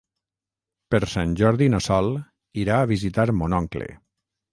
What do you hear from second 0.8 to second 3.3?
Per Sant Jordi na Sol irà a visitar